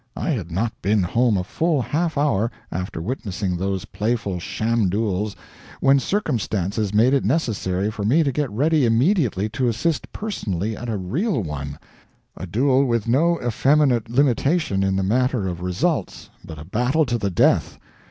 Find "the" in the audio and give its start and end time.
14.95-15.03, 17.19-17.29